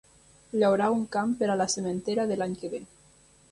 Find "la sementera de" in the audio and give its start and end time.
1.61-2.41